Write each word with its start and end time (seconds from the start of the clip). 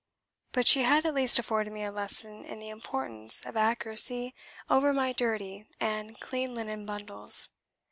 But 0.51 0.65
she 0.65 0.81
had 0.81 1.05
at 1.05 1.13
least 1.13 1.37
afforded 1.37 1.71
me 1.71 1.83
a 1.83 1.91
lesson 1.91 2.43
in 2.43 2.57
the 2.57 2.69
importance 2.69 3.45
of 3.45 3.55
accuracy 3.55 4.33
over 4.67 4.93
my 4.93 5.13
dirty 5.13 5.67
and 5.79 6.19
clean 6.19 6.55
linen 6.55 6.87
bundles. 6.87 7.49